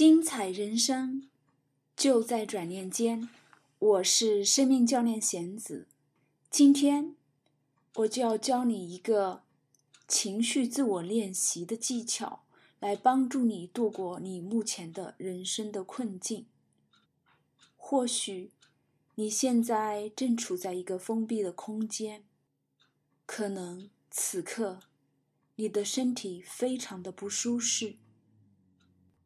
[0.00, 1.28] 精彩人生
[1.94, 3.28] 就在转念间。
[3.78, 5.88] 我是生命教练贤子，
[6.50, 7.16] 今天
[7.96, 9.42] 我就要教你一个
[10.08, 12.44] 情绪自我练习的技巧，
[12.78, 16.46] 来帮助你度过你目前的人生的困境。
[17.76, 18.52] 或许
[19.16, 22.24] 你现在正处在一个封闭的空间，
[23.26, 24.80] 可能此刻
[25.56, 27.96] 你的身体非常的不舒适。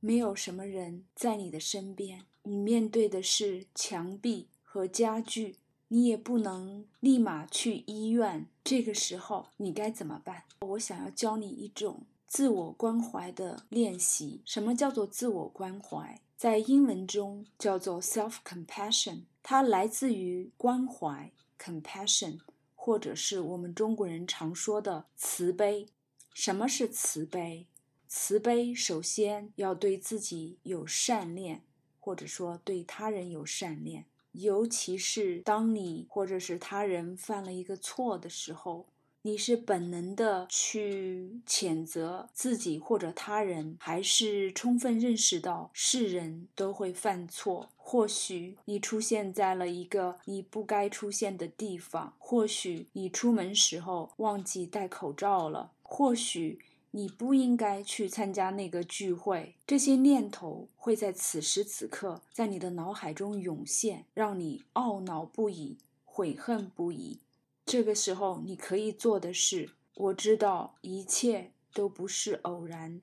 [0.05, 5.57] 没有什么人在你的身边，你面对的是墙壁和家具，
[5.89, 8.47] 你也不能立马去医院。
[8.63, 10.43] 这个时候你该怎么办？
[10.61, 14.43] 我想要教你一种自我关怀的练习。
[14.45, 16.21] 什么叫做自我关怀？
[16.37, 22.41] 在英文中叫做 self-compassion，它来自于关怀 （compassion），
[22.75, 25.87] 或者是我们中国人常说的慈悲。
[26.35, 27.67] 什么是慈悲？
[28.09, 31.63] 慈悲首先要对自己有善念，
[31.99, 34.05] 或者说对他人有善念。
[34.33, 38.87] 尤其是当你或者是他人犯了一个错的时候，
[39.23, 47.71] 你是本能的去谴责自己或者他人，还是充分认识到世人都会犯错？
[47.77, 56.59] 或许你出现在了一个你不该出现的地方，或许你出门时候忘记戴口罩了，或许。
[56.97, 59.57] 你不应该去参加那个聚会。
[59.67, 67.19] 这些念头会在此时此刻在你的脑海中涌现，让你懊恼不已、悔恨不已。
[67.67, 73.03] 这个时候，你可以做的是：我知道一切都不是偶然，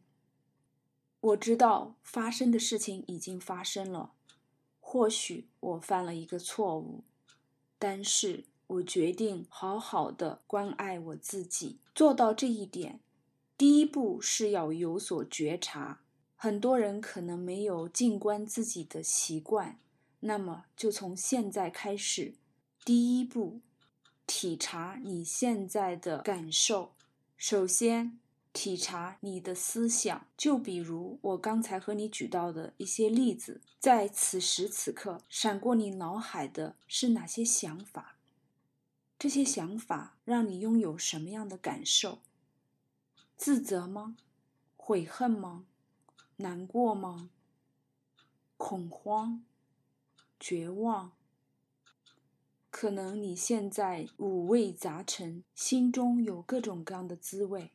[1.20, 4.14] 我知道发生的事情已经发生了。
[4.80, 7.04] 或许我犯了一个错误，
[7.78, 13.02] 但是我决定好好的关爱我自己，做到这一点。
[13.62, 16.02] 第一步是要有所觉察，
[16.36, 19.78] 很多人可能没有静观自己的习惯，
[20.22, 22.34] 那么就从现在开始，
[22.84, 23.62] 第一步，
[24.26, 26.94] 体察你现在的感受。
[27.38, 28.18] 首先，
[28.52, 38.18] 体察你的思想，就比如我刚才和你举到的一些例子，在此时此刻闪过你脑海的是哪些想法？
[39.20, 42.24] 这些想法让你拥有什么样的感受？
[43.44, 44.18] 自责吗？
[44.78, 45.66] 悔恨吗？
[46.36, 47.32] 难过吗？
[48.56, 49.44] 恐慌、
[50.40, 51.14] 绝望？
[52.70, 57.72] 可能你现在五味杂陈，心中有各种各样的滋味。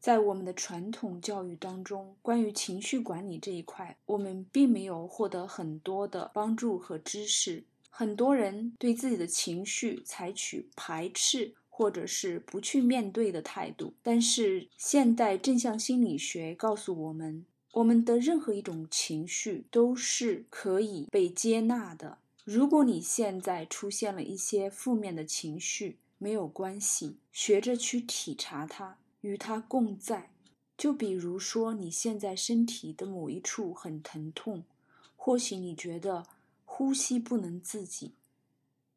[0.00, 7.64] 在我们的传统教育当中，关于情绪管理这一块，我们并没有获得很多的帮助和知识。
[7.88, 11.54] 很多人对自己的情绪采取排斥。
[11.76, 22.18] 或者是不去面对的态度，但是现代正向心理学告诉我们，我们的任何一种情绪都是可以被接纳的。
[22.44, 30.30] 如果你现在出现了一些负面的情绪，没有关系，学着去体察它，与它共在。
[30.78, 34.62] 就比如说，你现在身体的某一处很疼痛，
[35.16, 36.24] 或许你觉得
[36.64, 38.12] 呼吸不能自己，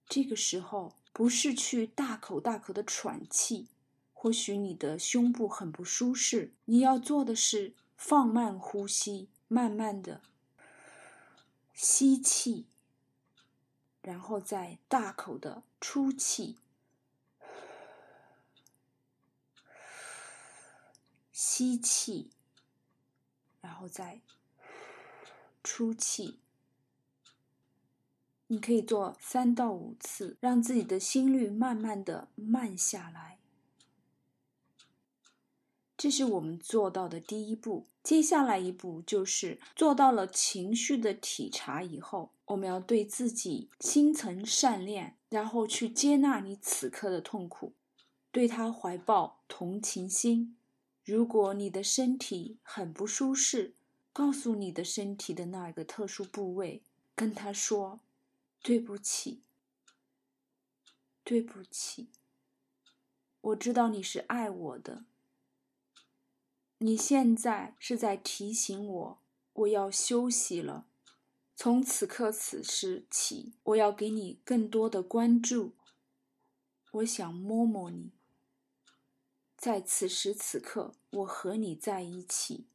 [0.07, 0.93] 这个时候。
[1.17, 3.69] 不是去大口大口的喘气，
[4.13, 6.53] 或许你的胸部很不舒适。
[6.65, 10.21] 你要做的是放慢呼吸，慢慢的
[11.73, 12.67] 吸气，
[14.03, 16.59] 然后再大口的出气，
[21.31, 22.29] 吸气，
[23.59, 24.21] 然后再
[25.63, 26.39] 出气。
[28.47, 33.39] 你可以做三到五次，让自己的心率慢慢的慢下来。
[35.97, 37.87] 这是我们做到的第一步。
[38.03, 47.73] 接下来一步就是做到了情绪的体察以后，我们要对自己心存善念，然后去接纳你此刻的痛苦，
[48.31, 50.55] 对他怀抱同情心。
[51.03, 53.73] 如果你的身体很不舒适，
[54.13, 56.81] 告诉你的身体的那个特殊部位，
[57.13, 57.99] 跟他说。
[58.67, 59.43] 对不起，
[61.23, 62.09] 对不起。
[63.39, 65.05] 我知道你是爱我的。
[66.79, 69.21] 你现在是在提醒我，
[69.53, 70.85] 我要休息了。
[71.55, 75.71] 从此刻此时起，我要给你更多的关注。
[76.91, 78.11] 我想摸摸你。
[79.55, 82.65] 在此时此刻，我和你在一起，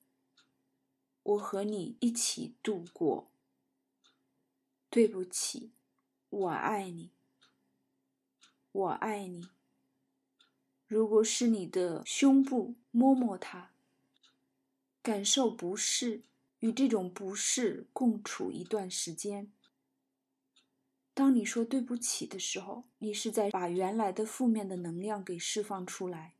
[1.22, 3.28] 我和你一起度过。
[4.88, 5.70] 对不起，
[6.32, 7.10] 我爱你，
[8.72, 9.50] 我爱你。
[10.86, 13.72] 如果是你的胸部，摸摸它，
[15.02, 16.22] 感受不适，
[16.60, 19.52] 与这种不适共处一段时间。
[21.12, 26.32] 当你说对不起的时候，你是在把原来的负面的能量给释放出来。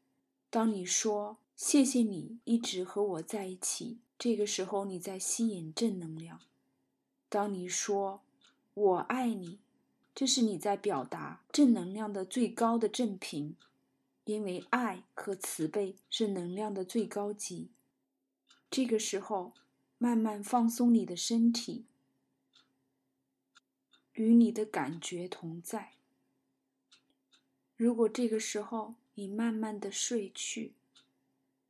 [0.49, 6.41] 当你说谢谢你一直和我在一起，这个时候你在吸引正能量。
[7.29, 8.23] 当你说
[8.73, 9.59] 我爱你，
[10.15, 13.57] 这是你在表达正能量的最高的正品，
[14.25, 17.71] 因为爱和慈悲是能量的最高级。
[18.71, 19.55] 这个时候，
[19.99, 21.87] 慢慢放松你的身体。
[24.13, 25.95] 与你的感觉同在。
[27.77, 30.75] 如果这个时候你慢慢的睡去，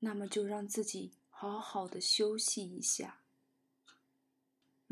[0.00, 3.21] 那么就让自己好好的休息一下。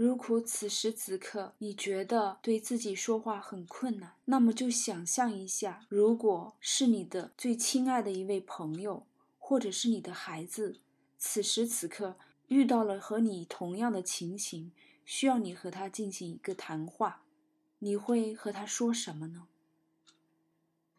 [0.03, 9.07] 如果此时此刻你觉得对自己说话很困难，那么就想象一下，如果是你的最亲爱的一位朋友，
[9.39, 10.81] 或者是你的孩子，
[11.19, 12.17] 此时此刻
[12.49, 14.73] 遇到了和你同样的情形，
[15.05, 17.21] 需要你和他进行一个谈话。
[17.81, 19.49] 你会和他说什么呢？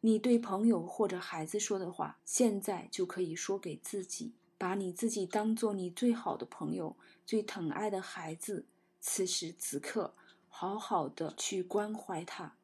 [0.01, 6.95] 你对朋友或者孩子说的话，现在就可以说给自己，把你自己当做你最好的朋友、
[7.25, 8.67] 最疼爱的孩子，
[9.01, 10.13] 此时此刻，
[10.47, 12.55] 好好的去关怀他。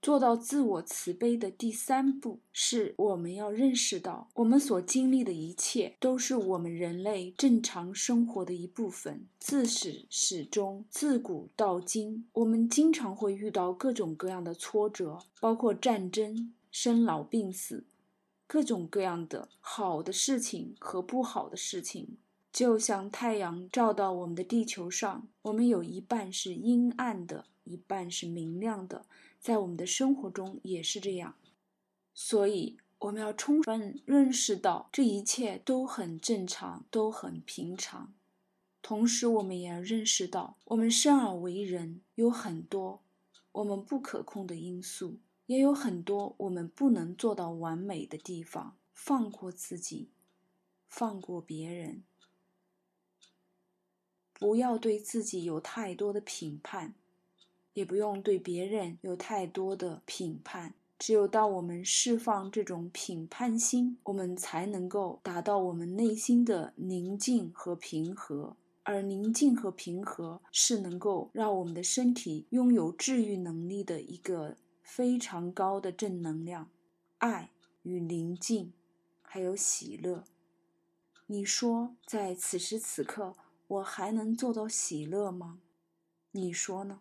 [0.00, 9.26] 做到自我慈悲的第三步，是我们要认识到，我们所经历的一切都是我们人类正常生活的一部分。
[9.38, 17.86] 自始始终，自古到今，我们经常会遇到各种各样的挫折，包括战争、生老病死，
[18.46, 22.18] 各种各样的好的事情和不好的事情。
[22.54, 29.06] 就像太阳照到我们的地球上，我们有一半是阴暗的，一半是明亮的。
[29.40, 31.34] 在我们的生活中也是这样，
[32.14, 38.14] 所以我们要充分认识到这一切都很正常，都很平常。
[38.80, 43.02] 同时，我们也要认识到，我们生而为人有很多
[43.50, 45.16] 我们不可控的因素，
[45.46, 48.76] 也有很多我们不能做到完美的地方。
[48.92, 50.10] 放过自己，
[50.88, 52.04] 放过别人，
[54.44, 56.92] 不要对自己有太多的评判。
[57.72, 68.54] 也不用对别人有太多的评判，只有当我们释放这种评判心，我们才能够达到我们内心的宁静和平和。
[68.82, 76.68] 而宁静和平和是能够让我们的身体拥有治愈能力的一个非常高的正能量，
[77.16, 77.50] 爱
[77.82, 78.74] 与宁静，
[79.22, 80.24] 还有喜乐。
[81.28, 83.34] 你说，在此时此刻，
[83.66, 85.60] 我还能做到喜乐吗？
[86.32, 87.00] 你说呢？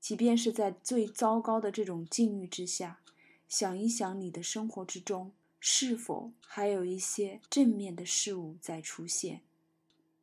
[0.00, 3.00] 即便是在最糟糕的这种境遇之下，
[3.48, 9.42] 想一想你的生活之中是否还有一些正面的事物在出现？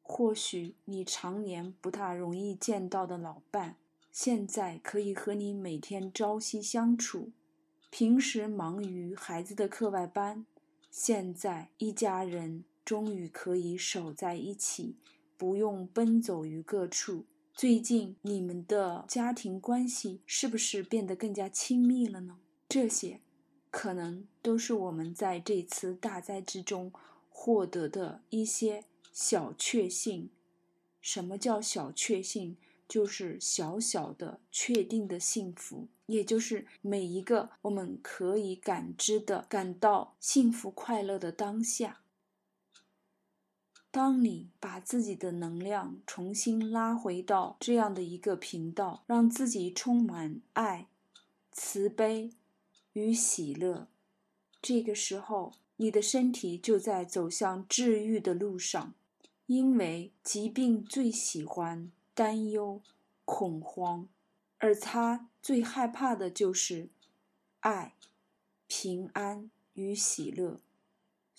[0.01, 3.75] 或许你常年不大容易见到的老伴，
[4.12, 7.31] 现在可以和你每天朝夕相处；
[7.90, 10.45] 平时忙于孩子的课外班，
[10.90, 14.95] 现在一家人终于可以守在一起，
[15.44, 17.25] 不用奔走于各处。
[17.54, 22.38] 最近你们的家庭关系是不是变得更加亲密了呢？
[22.69, 23.19] 这些，
[23.69, 26.94] 可能都是我们在这次大灾之中
[27.30, 30.30] 获得的一些小确幸。
[31.02, 32.56] 什么叫小确幸？
[32.88, 42.03] 就是小小的确定的幸福，也就是每一个我们可以感知的、感到幸福快乐的当下。
[43.94, 50.88] 当你把自己的能量重新拉回到这样的一个频道，让自己充满爱、
[51.52, 52.31] 慈悲
[52.94, 53.88] 与喜乐，
[54.59, 58.95] 这个时候，你的身体就在走向治愈的路上。
[59.45, 62.81] 因为疾病最喜欢担忧、
[63.26, 64.07] 恐慌，
[64.57, 66.90] 而他最害怕的就是
[67.59, 67.94] 爱、
[68.66, 70.59] 平安与喜乐。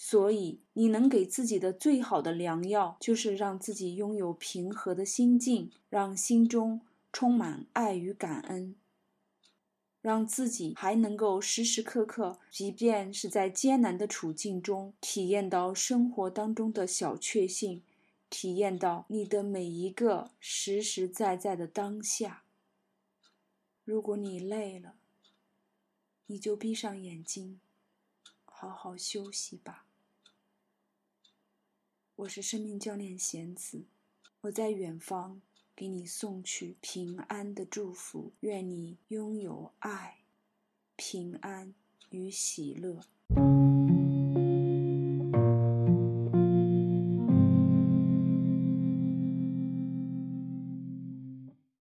[0.06, 8.76] 所以，你能给自己的最好的良药，就是让自己拥有平和的心境，让心中充满爱与感恩，
[10.02, 17.82] 让自己还能够时时刻刻，即便是在艰难的处境中，体验到生活当中的小确幸，
[18.28, 22.42] 体验到你的每一个实实在在的当下。
[23.86, 24.96] 如果你累了，
[26.26, 27.58] 你就闭上眼睛。
[28.44, 29.83] 好好休息吧。
[32.16, 33.86] 我是生命教练贤子，
[34.42, 35.42] 我在远方
[35.74, 40.20] 给你送去平安的祝福，愿你拥有爱、
[40.94, 41.74] 平安
[42.10, 43.00] 与喜乐。